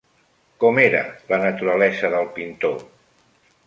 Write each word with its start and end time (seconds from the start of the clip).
Com 0.63 0.81
era 0.85 1.03
la 1.33 1.41
naturalesa 1.45 2.13
del 2.17 2.29
pintor? 2.41 2.85